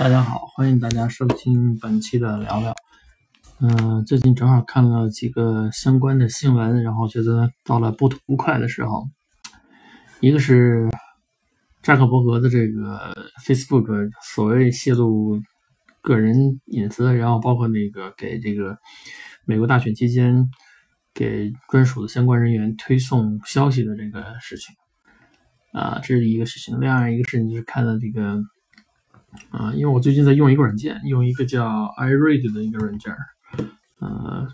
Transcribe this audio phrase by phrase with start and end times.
[0.00, 2.74] 大家好，欢迎大家收听本期的聊聊。
[3.58, 9.04] 嗯，最近正好看了几个相关的新闻，然后觉得到了不吐不快的时候。
[10.20, 10.88] 一个是
[11.82, 15.38] 扎克伯格的这个 Facebook 所谓泄露
[16.00, 18.78] 个人隐私，然后包括那个给这个
[19.44, 20.48] 美国大选期间
[21.12, 24.74] 给专属的相关人员推送消息的这个事情
[25.78, 26.80] 啊，这是一个事情。
[26.80, 28.42] 另外一个事情就是看了这个。
[29.50, 33.14] 啊，因为我最近在用一个软件，用一个叫 iRead 的一个软件，
[34.00, 34.46] 呃，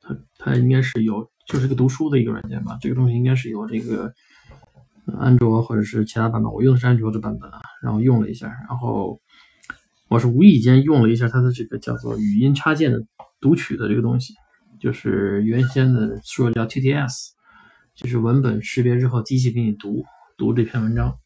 [0.00, 2.78] 它它应该是有，就是个读书的一个软件吧。
[2.80, 4.12] 这个东西应该是有这个
[5.18, 7.60] 安卓或者是其他版本，我用的是安卓的版本啊。
[7.82, 9.20] 然后用了一下，然后
[10.08, 13.00] 我是无意间用了一下它的这个叫做语音插件的
[13.40, 14.34] 读取的这个东西，
[14.80, 17.30] 就是原先的说叫 TTS，
[17.94, 20.04] 就是文本识别之后机器给你读
[20.36, 21.16] 读这篇文章，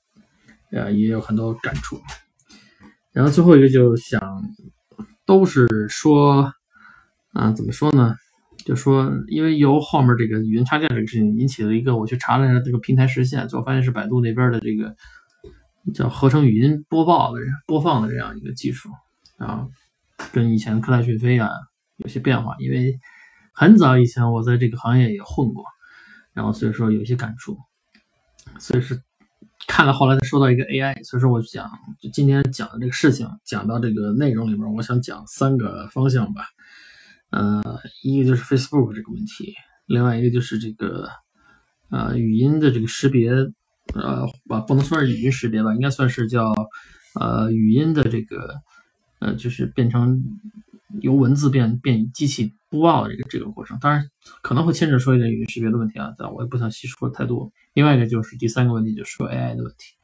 [0.73, 2.01] 呃，也有很多感触。
[3.13, 4.21] 然后最后一个就想，
[5.27, 6.53] 都是说，
[7.33, 8.15] 啊，怎么说呢？
[8.65, 14.95] 就说因为由后面这个语音插件这个事情引起了一个，我去查了一下这个平台实现，最后发现是百度那边的这个
[15.93, 18.91] 叫合成语音播报的播放的这样一个技术
[19.39, 19.67] 啊，
[20.33, 21.49] 跟以前科大讯飞啊
[21.97, 22.55] 有些变化。
[22.61, 22.99] 因为
[23.55, 25.65] 很早以前我在这个行业也混过，
[26.33, 27.57] 然后所以说有些感触，
[28.59, 29.03] 所以是。
[29.67, 36.45] 看了后来他说到一个 AI，所以说我讲就今天讲的这个事情，讲到这个内容里面，我想讲三个方向吧。
[37.31, 37.63] 呃，
[38.03, 39.55] 一个就是 Facebook 这个问题，
[39.87, 41.09] 另外一个就是这个
[41.91, 43.31] 呃语音的这个识别，
[43.95, 46.53] 呃，不不能说是语音识别吧，应该算是叫
[47.15, 48.57] 呃语音的这个
[49.21, 50.21] 呃就是变成
[51.01, 54.09] 由文字变变机器播报的这个这个过程，当然
[54.43, 57.51] 可能会牵扯说一点语音识别的问题啊，但我也不想细说太多。
[57.75, 59.97] 另外一个就是第三个问题，就是说 AI 的问题。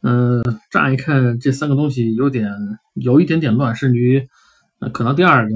[0.00, 2.52] 嗯，乍一看这三个东西有点
[2.94, 4.28] 有一点点乱，甚至于，
[4.80, 5.54] 呃，可能第二个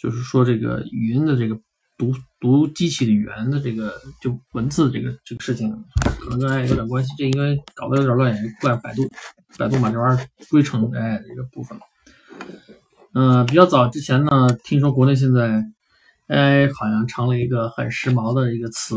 [0.00, 1.56] 就是说这个语音的这个
[1.96, 5.70] 读读机器的语言的这个就文字这个这个事情，
[6.20, 7.12] 可能跟 AI 有点关系。
[7.16, 9.08] 这应该搞得有点乱，也怪百度，
[9.56, 11.84] 百度把这玩意儿归成 AI 的一个部分了。
[13.14, 14.30] 嗯，比较早之前呢，
[14.64, 15.64] 听说国内现在
[16.28, 18.96] AI 好像成了一个很时髦的一个词。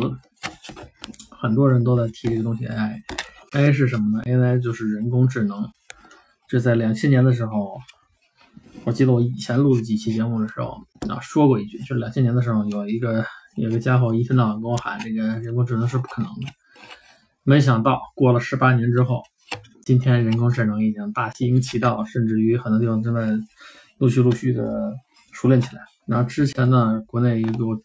[1.29, 5.67] 很多人都在提这个东西，AI，AI 是什么呢？AI 就是人工智能。
[6.47, 7.79] 这在两千年的时候，
[8.83, 10.77] 我记得我以前录了几期节目的时候
[11.07, 16.47] 啊，说过一句，就是两千年的时候，有一个有个家伙一天到晚跟我喊这个人工智能是不可能的。
[17.44, 19.23] 没想到过了十八年之后，
[19.85, 23.39] 今天人工智能已经大行其道，甚至于很多地方正在
[24.01, 24.94] 陆续陆续的
[25.31, 25.81] 熟练起来。
[26.06, 27.81] 然后之前呢，国内也给我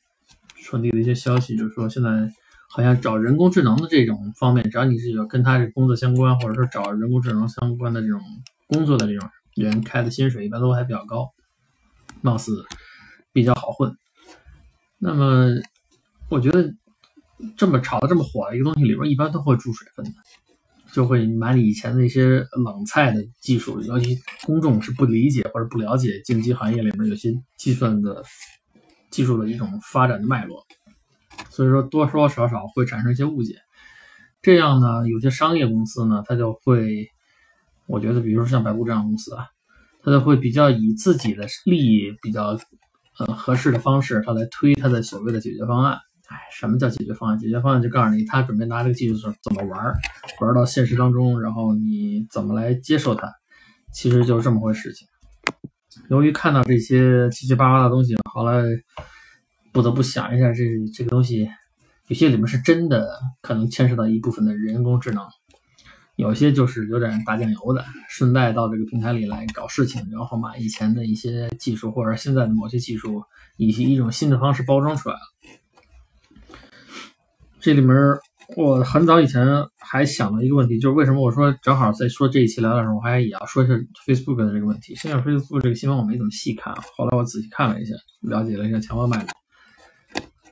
[0.65, 2.29] 传递的一些消息，就是说现在。
[2.69, 8.21] 好像找人工智能的这种方面，只要你是有跟他这工作相关，或者说找人工智能相关的这种
[8.67, 11.31] 工作的这种人，开的薪水一般都还比较高，
[12.21, 12.67] 貌似
[13.33, 13.97] 比较好混。
[14.99, 15.47] 那么，
[16.29, 16.71] 我觉得
[17.57, 20.13] 这么炒的这么火的一个东西里边，一般都会注水分的，
[20.97, 28.25] 就会把你以前的一些冷菜的技术，尤其公众是不理解或者不了解竞技行业里面有些计算的
[29.11, 30.65] 技术的一种发展的脉络。
[31.51, 33.57] 所以说，多多少少会产生一些误解。
[34.41, 37.09] 这样呢，有些商业公司呢，它就会，
[37.87, 39.45] 我觉得，比如说像百度这样公司啊，
[40.03, 42.59] 它就会比较以自己的利益比较
[43.19, 45.99] 呃合适的方式，它来推它的所谓的解决方案。
[46.29, 47.39] 哎，什么叫解决方案？
[47.39, 49.95] 解决方案就告诉你，他准备拿这个技术怎么玩，
[50.41, 53.33] 玩到现实当中，然后你怎么来接受它，
[53.93, 55.07] 其实就是这么回事情。
[56.11, 58.63] 由于看到这些七七八八的东西，后来。
[59.73, 61.47] 不得不想一下，这这个东西
[62.09, 63.07] 有些里面是真的，
[63.43, 65.23] 可能牵涉到一部分的人工智能，
[66.17, 73.23] 有些就是有点打酱油的，顺带到这个平台里来搞事情，然后把以前的一些技术或者现在的某些技术
[73.59, 75.21] 以及一种新的方式包装出来了。
[77.67, 77.97] 这里面
[78.57, 79.45] 我很早以前
[79.77, 83.75] 还想了一个问题，就是为什么我说正好在说这一期聊的时候，我还也要说一下
[84.07, 84.95] Facebook 的这个问题。
[84.95, 89.27] 现在 Facebook 这个新闻我没怎么细看，后来我仔细看了一下，了解了一下前后脉络。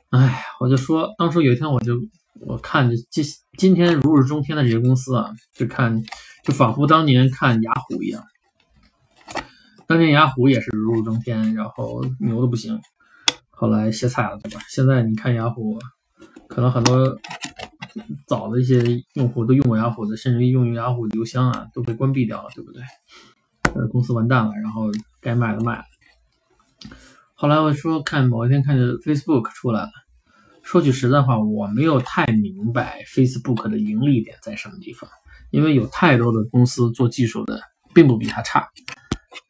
[0.09, 1.93] 哎，我就说，当初有一天，我就
[2.41, 3.23] 我看着今
[3.57, 6.03] 今天如日中天的这些公司啊，就看
[6.43, 8.21] 就仿佛当年看雅虎一样。
[9.87, 12.77] 当年雅虎也是如日中天，然后牛的不行，
[13.51, 14.59] 后来歇菜了，对吧？
[14.67, 15.79] 现在你看雅虎，
[16.47, 17.17] 可能很多
[18.27, 22.83] 早的一些用户都用过雅虎的，甚至于用雅虎的邮箱啊都被关闭掉了，对不对？
[23.73, 24.89] 呃，公司完蛋了，然后
[25.21, 25.83] 该卖的卖了。
[27.33, 29.91] 后来我说看某一天看见 Facebook 出来了，
[30.63, 35.09] 说句实在话，我没有太明白 Facebook 的盈利点在什么地方，
[35.49, 37.59] 因为有太多的公司做技术的，
[37.93, 38.69] 并不比它差，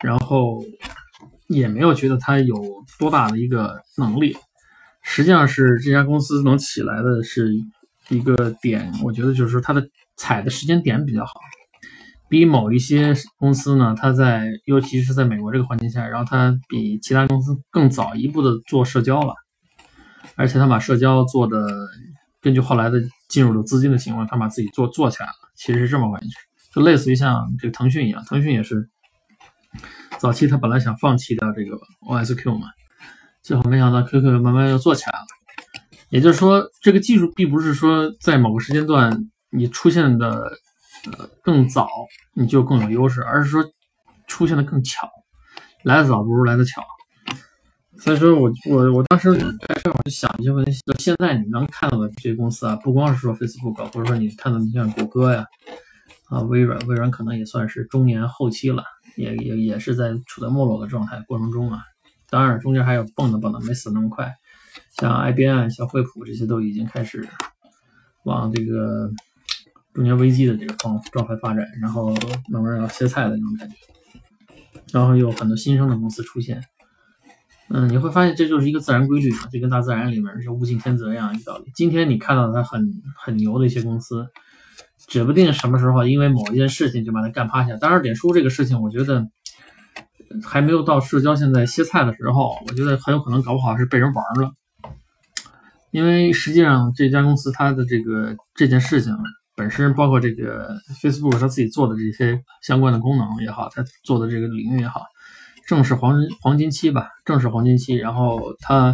[0.03, 0.63] 然后
[1.47, 2.55] 也没有觉得它有
[2.97, 4.35] 多大的一个能力。
[5.07, 7.53] 实际上是这家公司能起来的是
[8.09, 9.87] 一个点，我觉得就是说它的
[10.17, 11.33] 踩的时间点比较好，
[12.27, 19.35] 比某一些公司呢，它在尤其是在美国这个环境下，然后它比其他公司更早一步的做社交了，
[20.35, 21.67] 而且他把社交做的，
[22.41, 22.99] 根据后来的
[23.29, 26.27] 进入的资金的情况，他把自己做做起来了，其实是这么回事，
[26.73, 28.89] 就类似于像这个腾讯一样，腾讯也是
[30.17, 31.77] 早期他本来想放弃掉这个
[32.09, 32.67] OSQ 嘛。
[33.45, 35.25] 最后没想到，QQ 慢慢又做起来了。
[36.09, 40.51] 也就是说，这个技术并不是说在某个时间段你出现的
[41.15, 41.87] 呃更早
[42.33, 43.63] 你就更有优势，而是说
[44.25, 45.07] 出现的更巧，
[45.83, 46.81] 来的早不如来的巧。
[47.99, 55.45] 所以说我我我当时在这我就想一些问题：就现在你能看到的这些公司啊，不光是说 Facebook，或者说你看到你像谷歌呀
[56.29, 58.83] 啊微软，微软可能也算是中年后期了，
[59.15, 61.83] 也也也是在处在没落的状态过程中啊。
[62.35, 64.35] 当然，中间还有蹦跶蹦跶，没死那么快。
[64.99, 67.25] 像 IBM、像惠普这些都已经开始
[68.25, 69.09] 往这个
[69.93, 72.13] 中年危机的这个方状态发展，然后
[72.49, 73.75] 慢慢要歇菜的那种感觉。
[74.91, 76.61] 然后有很多新生的公司出现。
[77.69, 81.71] 嗯，你会发现这就是一个自然规律嘛，就跟大自然里面是物竞天择一样一个道理。
[81.73, 84.27] 今天你看到它很很牛的一些公司，
[85.07, 87.77] 指不定什么时候因为某一件事情就把它干趴下。
[87.77, 89.25] 当然，脸书这个事情，我觉得。
[90.43, 94.51] 还没有到社交现在歇菜的时候，我觉得很有可能搞不好是被人玩了。
[95.91, 99.15] 因为实际上这家公司它的这个这件事情
[99.55, 105.03] 本身，包括这个 Facebook 它自己做的这些相关的功能也好，它做的这个领域也好，
[105.67, 107.95] 正是黄黄金期吧，正是黄金期。
[107.95, 108.93] 然后它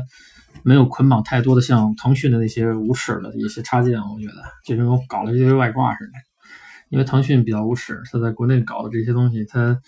[0.61, 4.33] 没有捆绑太多的像腾讯的那些无耻的一些插件，我觉得
[4.63, 6.11] 就是搞了一些外挂似的。
[6.89, 9.79] 因为腾讯比较无耻，它在国内搞的这些东西，它。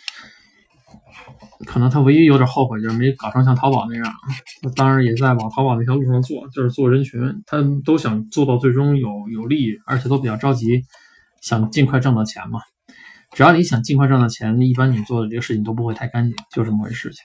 [1.65, 4.13] 可能他唯一有点后悔，就是没搞成像淘宝那样。
[4.75, 10.83] 当然也在往淘宝那条路上做，就是做人群，他都想做到最终有有利，而且都比较着急，
[11.41, 12.59] 想尽快挣到钱嘛。
[13.31, 17.23] 只要你想尽快挣到钱，一般你做的这个事情都不会太干净，就这么回事情。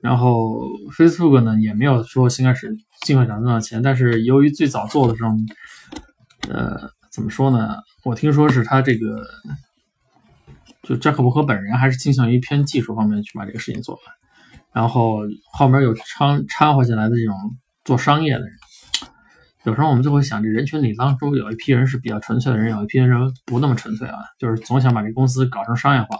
[0.00, 0.58] 然后
[0.98, 5.30] Facebook 呢，也没有说先开始尽快想挣到钱，但是由于最早做的时候，
[6.48, 7.76] 呃，怎么说呢？
[8.04, 9.24] 我听说是他这个。
[10.82, 14.02] 就扎克伯格本人还是倾向于偏技术方面去把这个事情做完，
[14.72, 15.20] 然后
[15.52, 17.36] 后面有掺掺和进来的这种
[17.84, 18.50] 做商业的人，
[19.64, 23.10] 有时候我们就会想，这人群里当中有一批人是比较纯粹的人，有一批人
[23.44, 26.18] 不那么纯粹啊，就是总想把这公司搞成商业化。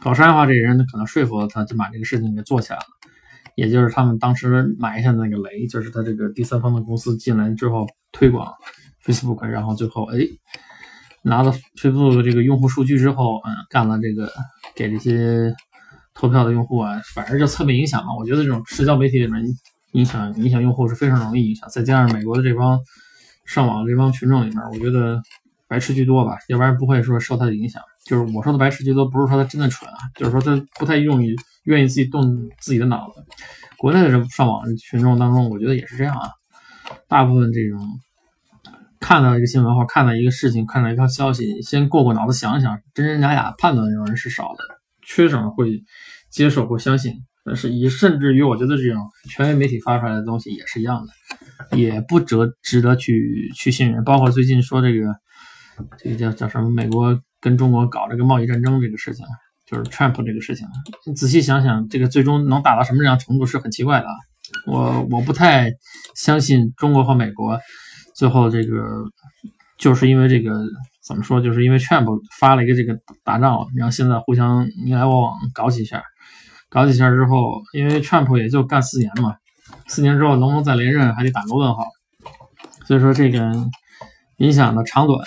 [0.00, 2.84] 搞商业化这个人，可能说服了他，就把这个事情给做起来了。
[3.56, 8.54] 也就是他们当时埋下的那个雷，就是他这个第三方的公司进来之后推广
[9.04, 10.18] Facebook，然后最后哎。
[11.26, 14.32] 拿了 Facebook 这个用户数据之后，嗯，干了这个
[14.76, 15.52] 给这些
[16.14, 18.14] 投票的用户啊，反正就侧面影响嘛。
[18.16, 19.44] 我觉得这种社交媒体里面
[19.90, 22.78] 影响影响用户是非常容易影响，再加上美国的这帮
[23.44, 25.20] 上网这帮群众里面，我觉得
[25.66, 27.82] 白痴居多吧，要不然不会说受他的影响。
[28.04, 31.34] 就是我说的白痴居多，不是说他真的蠢啊，就是说他不太愿意
[31.64, 33.24] 愿意自己动自己的脑子。
[33.76, 36.30] 国内的这上网群众当中，我觉得也是这样啊，
[37.08, 37.80] 大部分这种。
[39.06, 44.64] 看到一个新闻或看到一个事情，看到一条消息，先过过脑子想想，真真假假判断的人是少的，
[45.06, 45.80] 缺少会
[46.28, 47.14] 接受或相信。
[47.44, 54.02] 但是以甚至于我觉得这种权威媒体发出来的东西也是一样的，也不值值得去去信任。
[54.02, 55.14] 包括最近说这个
[56.02, 59.24] 这个叫叫什么，美国跟中国搞这个贸易战争这个事情，
[59.64, 60.66] 就是 Trump 这个事情，
[61.06, 64.06] 你仔细想想，这个最终能打到什么样程度是很奇怪的。
[64.66, 65.70] 我我不太
[66.16, 67.60] 相信中国和美国。
[68.16, 69.04] 最后这个
[69.76, 70.58] 就是因为这个
[71.06, 71.38] 怎么说？
[71.38, 72.06] 就是因为 Trump
[72.40, 76.02] 发了一个这个打仗，然后现在互相你来我往搞几下，
[76.70, 79.36] 搞几下之后，因为 Trump 也就干四年嘛，
[79.86, 81.84] 四年之后能不能再连任还得打个问号。
[82.86, 83.52] 所以说这个
[84.38, 85.20] 影响的长短，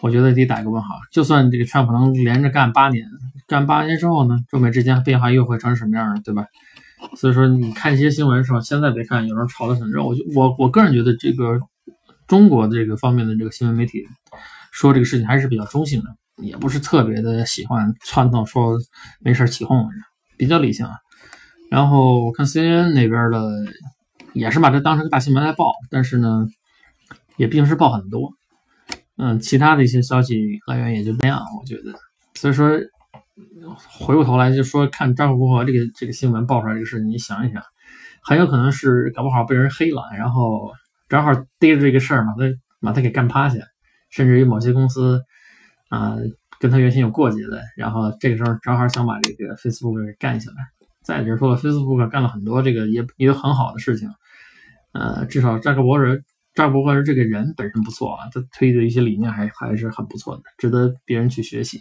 [0.00, 0.96] 我觉得得打一个问号。
[1.12, 3.06] 就算这个 Trump 能连着干八年，
[3.46, 6.20] 干八年之后呢，中美之间变化又会成什么样呢？
[6.24, 6.44] 对吧？
[7.16, 11.60] 所以说你看一些新闻的时候，现在别看有人炒得很热，我就我我个人觉得这个。
[12.28, 14.06] 中国这个方面的这个新闻媒体
[14.70, 16.10] 说这个事情还是比较中性的，
[16.42, 18.76] 也不是特别的喜欢窜动说
[19.20, 19.88] 没事起哄，
[20.36, 20.92] 比较理性啊。
[21.70, 23.50] 然后我看 CNN 那边的
[24.34, 26.46] 也是把这当成个大新闻来报，但是呢
[27.38, 28.30] 也并不是报很多。
[29.16, 31.98] 嗯，其他的一些消息来源也就那样，我觉得。
[32.34, 32.78] 所以说
[33.88, 37.62] 回过头来就说看张克伯这个这个新闻爆出来这个事，你想一想，
[38.22, 40.70] 很有可能是搞不好被人黑了，然后。
[41.08, 43.58] 正好逮着这个事儿把，他把他给干趴下，
[44.10, 45.22] 甚至于某些公司
[45.88, 46.16] 啊
[46.60, 50.56] 跟他原先有过节的，然后这个时候正好想把这个 Facebook 给干下来。
[51.02, 54.10] 再就是说，Facebook 干了很多这个也也有很好的事情，
[54.92, 56.18] 呃，至少扎克伯格
[56.54, 61.80] 扎克伯格这个人本身不错啊，他推的一些理念还还是很不错的，值得别人去学习。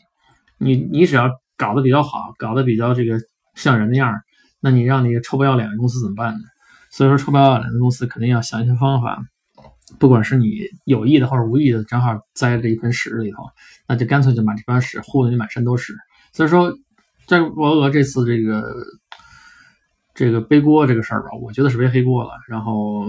[0.58, 3.20] 你你只要搞得比较好，搞得比较这个
[3.56, 4.14] 像人那样，
[4.62, 6.40] 那你让那个臭不要脸的公司怎么办呢？
[6.92, 9.22] 所以说，臭不要脸的公司肯定要想一些方法。
[10.00, 13.38] 不管是你有意的或者无意的，正好栽这一盆屎里头，
[13.88, 15.96] 那就干脆就把这盆屎糊的你满身都是。
[16.34, 16.74] 所以说，
[17.26, 18.64] 在俄俄这次这个
[20.14, 22.32] 这个背锅这个事儿吧，我觉得是背黑锅了。
[22.50, 23.06] 然后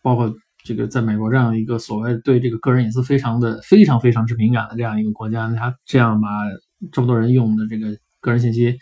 [0.00, 0.34] 包括
[0.64, 6.28] 这个在美国这样一个所谓对这个个人隐私非常的非常非常之敏感的这样一个国家，他这样把
[6.90, 7.88] 这么多人用的这个
[8.20, 8.76] 个人信息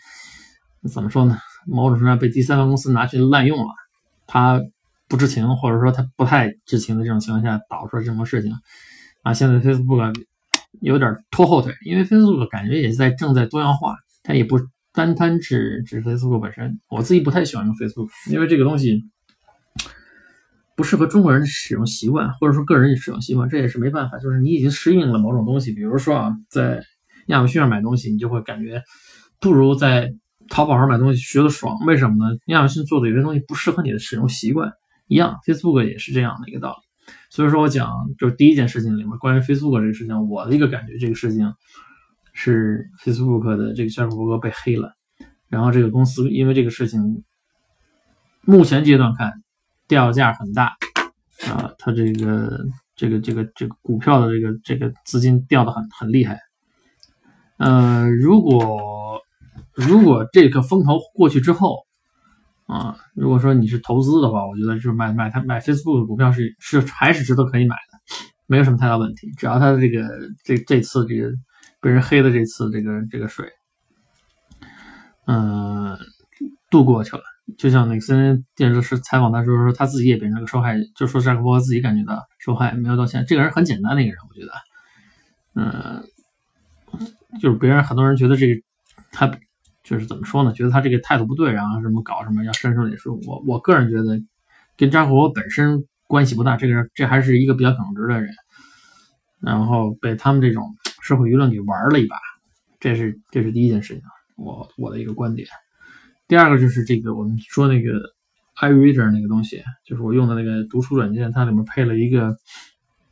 [0.91, 1.37] 怎么说呢？
[1.67, 3.73] 某种程度上被第三方公司拿去滥用了，
[4.31, 4.61] 他。
[5.11, 8.53] 不知情，或者说他不太知情的这种情况下，导出了这么事情
[9.23, 9.33] 啊！
[9.33, 10.15] 现在 Facebook
[10.79, 14.57] 有点拖后腿，因为 Facebook 感觉也在正在多样化，它也不
[14.93, 16.79] 单单只只 Facebook 本身。
[16.89, 19.03] 我自己不太喜欢用 Facebook，因为这个东西
[20.77, 24.17] 不适合中国人使用习惯，或者说个人使用习惯，这也是没办法。
[24.17, 26.81] 就是你已经适应了某种东西，比如说啊，在
[27.25, 28.81] 亚马逊上买东西，你就会感觉
[29.41, 30.13] 不如在
[30.49, 31.77] 淘宝上买东西学的爽。
[31.85, 32.37] 为什么呢？
[32.47, 34.71] 亚马逊做的有些东西不适合你的使用习惯。
[35.07, 37.13] 一样，Facebook 也是这样的一个道理。
[37.29, 41.53] 所以说我讲，就是第一件事情里面关于 Facebook 这个事情，我的一个感觉，这个事情
[42.31, 44.93] 是 Facebook 的这个扎克伯格被黑了，
[45.49, 47.25] 然后这个公司因为这个事情，
[48.45, 49.33] 目前阶段看
[49.89, 50.77] 掉价很大
[51.49, 56.39] 啊，它这个这个这个这个股票的这个这个资金掉的很很厉害。
[57.57, 59.00] 呃，如果
[59.73, 61.79] 如果这个风头过去之后，
[62.67, 67.99] 啊，如果说你是投资的话，我觉得就是买买它买 Facebook 的股票是是还是值得可以买的，
[68.47, 69.31] 没有什么太大问题。
[69.37, 70.07] 只要它的这个
[70.43, 71.29] 这这次这个
[71.81, 73.49] 被人黑的这次这个这个水，
[75.27, 75.97] 嗯，
[76.69, 77.23] 度过去了。
[77.57, 83.25] 就像那个 CNN 电视是采访他时候说，他自己也变成了个受害，就说扎克伯自己感觉到受害，没有道歉。
[83.27, 84.51] 这个人很简单的一个人，我觉得，
[85.55, 86.01] 嗯，
[87.41, 88.61] 就是别人很多人觉得这个
[89.11, 89.31] 他。
[89.83, 90.53] 就是怎么说呢？
[90.53, 94.21] 觉得他这个态度不对，然后什么搞什么要伸手也是我我个人觉得
[94.77, 96.55] 跟扎克伯格本身关系不大。
[96.55, 98.31] 这个人这还是一个比较耿直的人，
[99.39, 100.63] 然后被他们这种
[101.01, 102.15] 社会舆论给玩了一把，
[102.79, 104.03] 这是这是第一件事情，
[104.37, 105.47] 我我的一个观点。
[106.27, 107.91] 第二个就是这个我们说那个
[108.61, 112.37] iReader 那个东西，就是我用的那个读书软件，它里面配了一个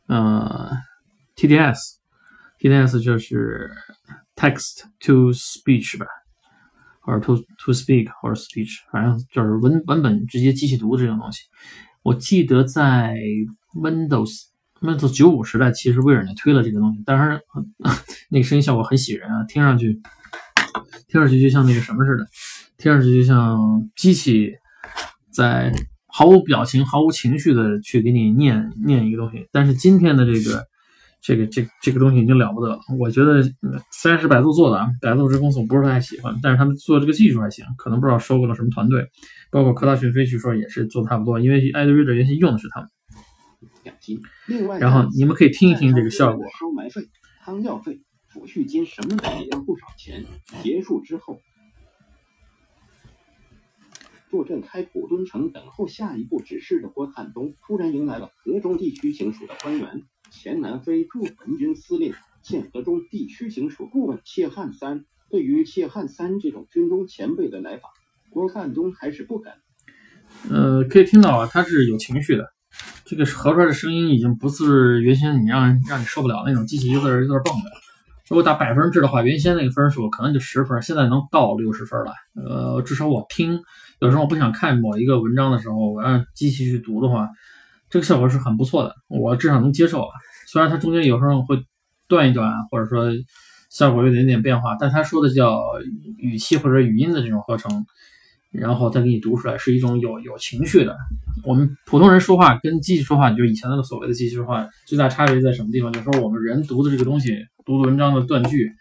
[0.06, 0.70] 呃
[1.34, 3.72] TDS，TDS 就是
[4.40, 6.06] Text to Speech 吧。
[7.02, 11.40] 或者 to to speak 或者 speech，反正就是文文本直接机器读这种东西。
[12.02, 13.16] 我记得在
[13.74, 14.42] Windows
[14.82, 17.40] Windows 九五时代，其实微软就推了这个东西，但是
[18.28, 19.98] 那个声音效果很喜人啊，听上去
[21.08, 22.26] 听上去就像那个什么似的，
[22.76, 23.58] 听上去就像
[23.96, 24.52] 机器
[25.32, 25.72] 在
[26.06, 29.48] 毫无表情、毫无情绪的去给你念念一个东西。
[29.50, 30.66] 但是今天的这个。
[31.22, 33.42] 这个这这个东西已经了不得了，我觉得
[33.92, 39.06] 虽然是百度做的啊，百度这公司我不是太喜欢，但是他们做这个技术还行，可能不知道收购了什么团队，
[39.50, 42.88] 包括科大讯飞据说也是做的差不多，因为 iReader 原先用的是他们。
[44.80, 46.44] 然后你们可以听一听这个效果。
[46.58, 47.02] 收埋费、
[47.44, 48.00] 汤药费、
[48.32, 50.24] 抚恤金什么的也要不少钱。
[50.62, 51.40] 结束之后，
[54.30, 60.02] 坐镇开普敦城等候下一步指示的郭汉东，突然迎来了河中地区警署的官员。
[60.30, 67.90] 前南非驻屯军司令、现河中地区行署顾问谢汉三，对于谢汉三这种军中前辈的来访，
[68.30, 69.54] 郭汉东还是不敢。
[70.48, 72.44] 呃，可以听到啊，他是有情绪的。
[73.04, 77.70] 这个合出来的声音已经不是原先你让让你受不了那种机器一字一字蹦的。
[78.28, 82.12] 如果打百分制的话，原先那个分数可能就十分，现在能到六十分了。
[82.36, 83.60] 呃，至少我听，
[84.00, 87.28] 有时候我不想看某一个文章的时候，我让机器去读的话。
[87.90, 90.14] 这个效果是很不错的，我至少能接受啊。
[90.46, 91.62] 虽然它中间有时候会
[92.08, 93.10] 断一断，或者说
[93.68, 95.60] 效果有点点变化，但他说的叫
[96.16, 97.86] 语气或者语音的这种合成，
[98.50, 100.96] 然后再给你读出来是一种有有情绪的。
[101.44, 105.92] 我们普通人说话跟机器说话，就以前那个所谓的机器说话，最大差别在什么地方？
[105.92, 108.72] 就是说我们人读的这个东西，读文章的断句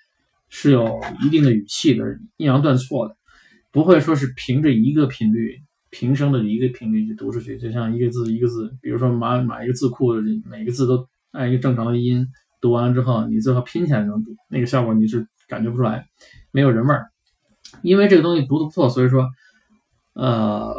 [0.50, 2.04] 是有一定的语气的，
[2.38, 3.16] 抑扬顿挫的，
[3.72, 5.60] 不会说是凭着一个频率。
[5.90, 10.14] 平声的一个频率去读出去，就像一个字一个字，比如说码码一个字库，
[10.50, 12.28] 每个字都按一个正常的音
[12.62, 16.06] 读完了之后，你最后拼起来能读，那个效果你是感觉不出来，
[16.52, 17.08] 没有人味儿。
[17.82, 19.28] 因为这个东西读的不错，所以说，
[20.14, 20.74] 呃，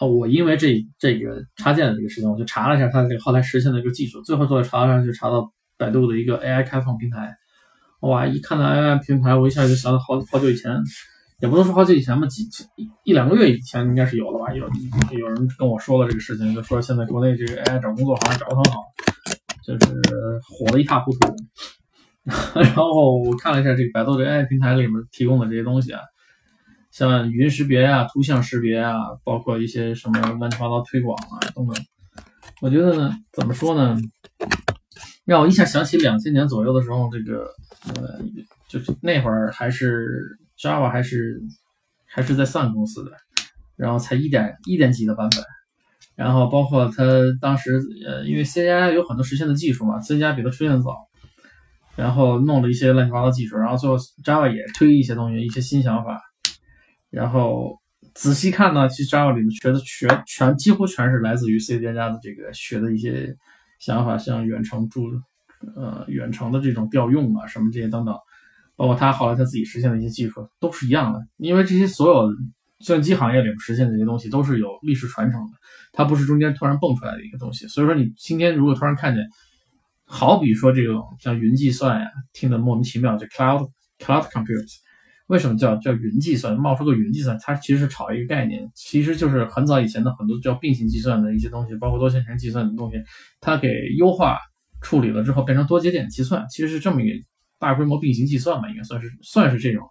[0.00, 7.36] 我因为这这个插件的这个事情，我就查了一下它这个后台实现的一个技术，最后做查上去查到百度的一个 AI 开放平台，
[8.00, 10.72] 哇，一看到 AI 平台，我一下就想到好好久以前，
[11.40, 12.42] 也不能说好久以前吧，几
[12.76, 14.52] 一一两个月以前应该是有了吧？
[14.54, 14.68] 有
[15.18, 18.80] 有人跟我说了这个事情，就说现在国内这个 AI 找工作好像找的很好，
[19.64, 20.00] 就是
[20.48, 21.34] 火的一塌糊涂。
[22.54, 26.00] 然后我看了一下这个百度的 AI 平台里面提供的这些东西啊，
[26.90, 28.94] 像语音识别啊、图像识别啊，
[29.24, 31.74] 包括一些什么乱七八糟推广啊等等。
[32.60, 33.96] 我觉得呢，怎么说呢，
[35.24, 37.46] 让我一下想起两千年左右的时候，这个
[37.94, 38.20] 呃，
[38.68, 41.40] 就是那会儿还是 Java 还是
[42.06, 43.12] 还是在 Sun 公司的，
[43.76, 45.44] 然后才一点一点几的版本，
[46.16, 47.04] 然后包括它
[47.40, 50.96] 当时呃，因为 C 加有很多实现的技术嘛，C 加比它出现早。
[51.96, 56.22] 然后弄了一些乱七八糟技术，然后最后 Java 也推一些东西，一些新想法。
[57.10, 57.78] 然后
[58.14, 63.36] 仔细看呢，其实 Java 里面学的全全几乎全是来自于 C 加加的这个学的一些
[63.80, 65.08] 想法，像远程助
[65.76, 68.14] 呃远程的这种调用啊什么这些等等，
[68.80, 71.20] 包括他后来他自己实现的一些技术都是一样的。
[71.36, 72.32] 因为这些所有
[72.78, 75.52] 计算机行业里面实现的这些东西都是有历史传承的，
[75.92, 77.68] 它不是中间突然蹦出来的一个东西。
[77.68, 79.22] 所以说你今天如果突然看见。
[80.12, 83.70] 好比说这种像云计算呀，听得莫名其妙，就 cloud
[84.00, 84.74] cloud computers，
[85.28, 86.56] 为什么叫叫云计算？
[86.56, 92.96] 冒出个云计算，它其实是炒一个概念，其实就是很早以前的很多叫并行计算的一些东西，包括多线程计算的东西，
[93.40, 93.68] 它给
[93.98, 94.36] 优化
[94.82, 97.24] 处理了之后变成多节点计算，其实是这么一个
[97.60, 99.86] 大规模并行计算吧，应该算是算是这种。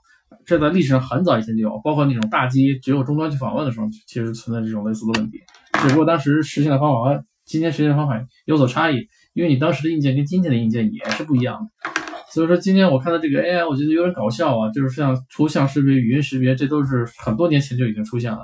[0.46, 5.40] 这在历史上很早以前就有，包括那种大机只有终端去访问的时候，其实存在这种类似的问题，
[5.82, 9.08] 只不过当时实现的方法和今天实现的方法有所差异。
[9.34, 11.92] 因为你当时的硬件跟今天的硬件也是不一样的，
[12.32, 18.44] 所以说今天我看到这个 AI，我觉得有点搞笑啊，就是像图像识别、语音识别，这都是很多年前就已经出现了，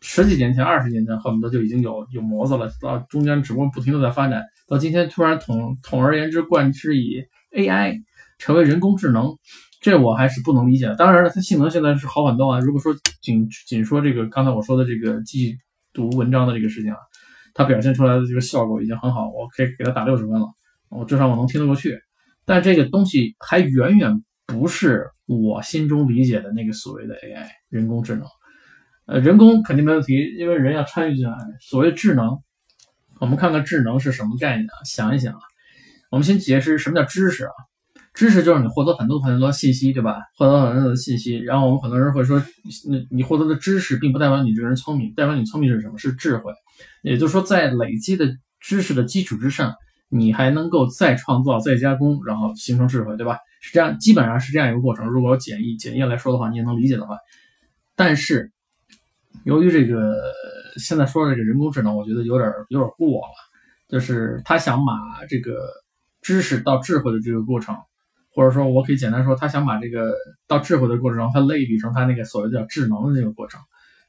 [0.00, 7.22] 十几年前、二十年前恨不得就已经有有模子了，到中间只不过不停的在发展，到今天突然统统而言之冠之以
[7.56, 8.00] AI
[8.44, 9.38] 成为人工智能，
[9.80, 10.94] 这我还是不能理解。
[10.98, 12.60] 当然了，它性能现在是好很多啊。
[12.60, 15.56] 如果说仅仅说这个刚才我说的这个记
[15.94, 16.98] 读文章的这个事情啊。
[17.54, 20.46] 它表现出来的这个效果已经很好，我可以给它打六十分了，
[20.90, 21.96] 我至少我能听得过去。
[22.44, 24.12] 但这个东西还远远
[24.44, 28.26] 不是我心中理解的那个所谓的 AI 人工智能。
[29.06, 31.36] 呃，人工肯定没问题，因为人要参与进来。
[31.60, 32.40] 所谓智能，
[33.20, 34.74] 我们看看智能是什么概念啊？
[34.84, 35.40] 想一想啊，
[36.10, 37.52] 我们先解释什么叫知识啊？
[38.14, 40.22] 知识就是你获得很多很多信息，对吧？
[40.38, 42.40] 获得很多的信息，然后我们很多人会说，
[42.88, 45.98] 那你获得的知识并不代表你这个人聪明，代表你聪明是什么？
[45.98, 46.52] 是智慧。
[47.02, 48.26] 也就是说，在累积的
[48.60, 49.74] 知识的基础之上，
[50.08, 53.36] 你还能够再创造、再加工，然后形成智慧，对吧？
[53.60, 55.06] 是这样，基本上是这样一个过程。
[55.08, 57.18] 如果简易简易来说的话，你也能理解的话。
[57.96, 58.52] 但是，
[59.44, 60.14] 由于这个
[60.76, 63.34] 现在说的这个人工智能，我觉得有点有点过了，
[63.88, 64.92] 就是他想把
[65.28, 65.68] 这个
[66.22, 67.76] 知识到智慧的这个过程，
[68.34, 70.12] 或者说我可以简单说，他想把这个
[70.48, 73.60] 到智慧的过程中，他类比成他那个所谓叫智能的这个过程。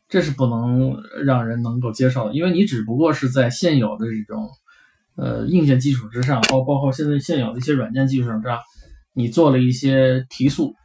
[0.07, 4.47] 这是不能让人能够接受的，因为你只不过是在现有的这种
[5.15, 8.41] 呃硬件基础之上，包包括现在现有的一些软件技术上，
[9.13, 10.75] 你做了一些提速，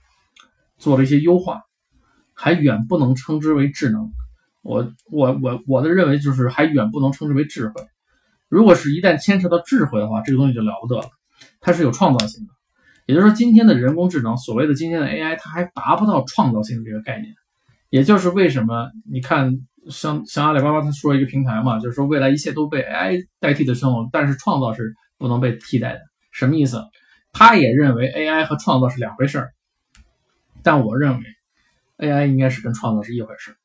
[0.78, 1.62] 做了一些优化，
[2.32, 4.10] 还远不能称之为智能。
[4.62, 7.74] 我我我我的认为就是还远不能称之为智慧。
[8.48, 11.08] 如果是一旦牵扯到智慧的话，这个东西就了不得了，
[11.60, 12.52] 它是有创造性的。
[13.10, 17.34] 也就是说，今天的人工智能，所谓的今天的 AI，它还达不到创造性的这个概念。
[17.88, 19.50] 也就是为什么你看，
[19.90, 26.00] 像像阿里巴巴他说一个平台嘛，就是说未来一切都被 AI 代替的时候，但是创造是不能被替代的。
[26.30, 26.80] 什么意思？
[27.32, 29.50] 他也认为 AI 和创造是两回事儿，
[30.62, 31.24] 但我认为
[31.98, 33.56] AI 应该是跟创造是一回事儿。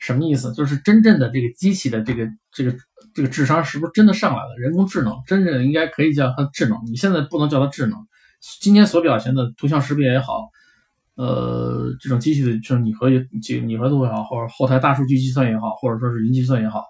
[0.00, 0.52] 什么意思？
[0.52, 2.74] 就是真正的这个机器的这个这个
[3.14, 4.56] 这个智商是不是真的上来了？
[4.58, 8.04] 人工智能真正应该可以叫它智能，你现在不能叫它智能。
[8.60, 10.48] 今天所表现的图像识别也好。
[11.16, 13.10] 呃，这种机器的就是拟合
[13.42, 16.84] 几拟合度也好，或者后台大数据计算也好，或者说是云计算也好，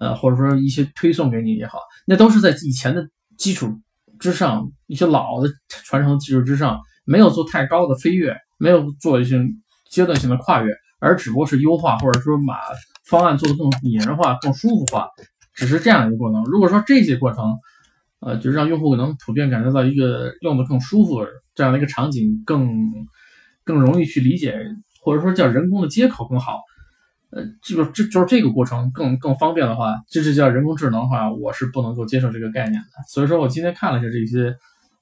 [0.00, 3.78] 呃，或者说一些推送给你也好，那都是在以前的基础
[4.18, 9.40] 之上，一些老的传承技术之上，没有做太高的飞跃，没有做一些
[9.88, 12.58] 阶段性的跨越，而只不过是优化，或者说把
[13.04, 15.08] 方案做得更拟人化、更舒服化，
[15.54, 16.42] 只是这样一个过程。
[16.46, 17.56] 如果说这些过程，
[18.20, 22.68] 呃，就是让用户能普遍感受到一个用的更舒服这样的一个场景更。
[23.64, 24.58] 更容易去理解，
[25.02, 26.62] 或者说叫人工的接口更好，
[27.28, 32.88] 呃，这个这就是这个过程更更方便的话，这是叫人工智能的话，我是不能够接受这个概念的。
[33.10, 34.56] 所以说我今天看了一下这些，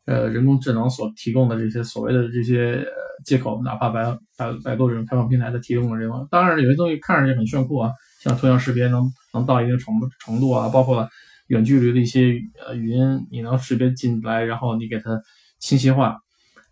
[0.06, 2.84] 呃，人工智能所提供的这些所谓的这些
[3.24, 4.02] 接口，哪怕百
[4.36, 11.08] 百百度这种开放平台的提供的这种，当然有些东西看上去很炫酷啊，像图像识别能能到一定程程度啊，包括
[11.48, 15.20] 远距离的一些呃语音，你能识别进来，然后你给它
[15.58, 16.18] 清晰化。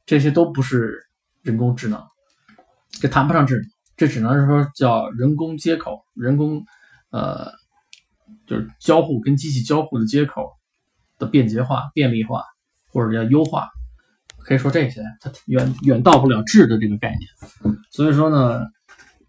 [0.07, 0.99] 这些都不是
[1.43, 2.03] 人工智能，
[2.91, 3.65] 这谈不上智能，
[3.97, 6.63] 这只能是说叫人工接口，人工
[7.11, 7.51] 呃
[8.47, 10.53] 就是交互跟机器交互的接口
[11.19, 12.43] 的便捷化、便利化
[12.93, 13.69] 或者叫优化，
[14.45, 17.77] 可以说这些它远远到不了智的这个概念。
[17.91, 18.61] 所以说呢，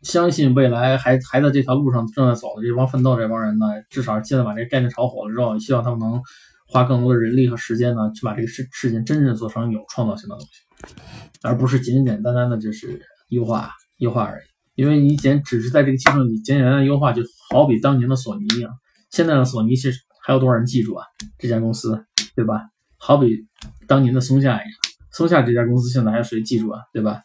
[0.05, 6.21] 相信未来还还在这条路上正在走的这帮奋斗这帮人呢，至少现在把这个概念炒火了之后，希望他们能。
[6.67, 10.95] 花更多的人力和时间呢，去把这个事事情真正做成有创造性的东西，
[11.43, 14.43] 而不是简简单单的就是优化优化而已。
[14.73, 18.71] 因为你简只是在这个技术里简简单单优化，就好比当年的索尼一样。
[19.11, 21.05] 现在的索尼其实还有多少人记住啊？
[21.37, 22.03] 这家公司，
[22.35, 22.63] 对吧？
[22.97, 23.45] 好比
[23.87, 24.67] 当年的松下一样，
[25.11, 26.79] 松下这家公司现在还有谁记住啊？
[26.91, 27.21] 对吧？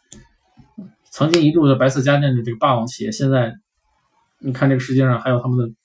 [1.11, 3.53] 曾经一度的白色家电的这个霸王企业，现在
[4.39, 5.75] 你看这个世界上还有他们的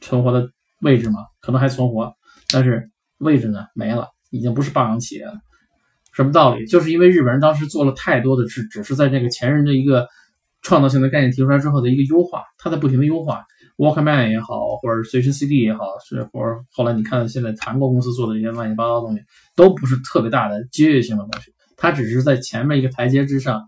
[0.00, 1.26] 存活的位置吗？
[1.40, 2.14] 可能还存活，
[2.50, 2.88] 但是。
[3.18, 5.32] 位置呢没了，已经不是霸王企业了。
[6.12, 6.66] 什么道理？
[6.66, 10.06] 就是因为日本人当时做了太多的，只只是在这个前人的一个
[10.60, 13.42] 创造性的概念提出来之后的一个优化，它在不停的优化。
[13.78, 19.22] Walkman 也好，或者随身 CD 也好，是或者后来你看现在韩国公司做的一些乱七八糟的东西，
[19.54, 23.66] 都不是特别大的阶跃性的东西，它只是在前面一个台阶之上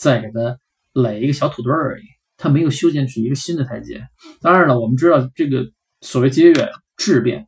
[0.00, 0.58] 再给它
[0.94, 2.04] 垒一个小土堆而已，
[2.36, 4.02] 它没有修建起一个新的台阶。
[4.40, 5.66] 当然了，我们知道这个
[6.00, 7.46] 所谓阶跃质变。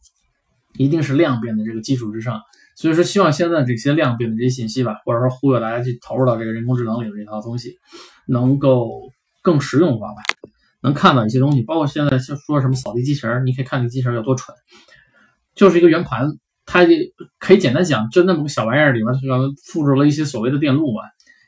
[0.79, 2.41] 一定是量变的这个基础之上，
[2.77, 7.77] 所以说希望现在这些量变的这些信息吧，或者说忽悠大家去投入到这个人工智能里的这套东西，
[8.27, 9.03] 能够
[9.43, 10.23] 更实用化吧，
[10.83, 11.63] 能看到一些东西。
[11.63, 14.57] 包括现在说什么扫地机器人，你可以看这机器人有多蠢，
[15.55, 16.27] 就是一个圆盘，
[16.65, 16.87] 它
[17.39, 19.13] 可以简单讲，就那么个小玩意儿里面
[19.67, 21.03] 附着了一些所谓的电路嘛，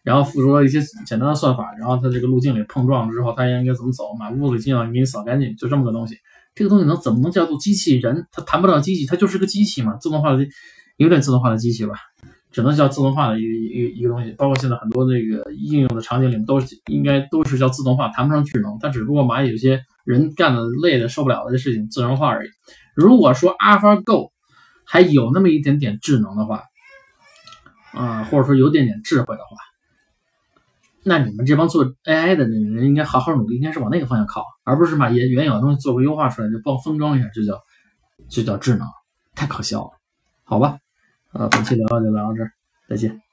[0.05, 6.19] 然后附着了一些简单的算法，然后它这个路径里碰撞之后，它应该怎么走，满屋子尽量给你扫干净，就这么个东西。
[6.55, 8.29] 这个东西能怎么能叫做机器人？
[8.31, 10.47] 它谈不到机器，它就是个机器嘛，自动化的
[10.99, 11.95] 有点自动化的机器吧，
[12.53, 14.31] 只能叫自动化的一个一一个东西。
[14.33, 18.79] 包括现在很多那个应用的场景里面，都是应该都是叫自动化，谈不上智能。
[18.79, 22.51] 它只不过把有些人干的累的受不了的这事情自动化而已。
[22.95, 24.31] 如果说 AlphaGo
[24.85, 26.62] 还有那么一点点智能的话，
[27.95, 29.57] 啊，或者说有点点智慧的话。
[31.05, 37.61] 那你们这帮做 AI 的人应该好好努力，应该是往那个方向靠，而不是把原原有的东西做个优化出来就帮封装一下，就叫
[38.29, 38.87] 就叫智能，
[39.35, 39.90] 太可笑了，
[40.45, 40.79] 好吧？
[41.33, 42.53] 呃，本期聊就聊到这儿，
[42.88, 43.24] 再见。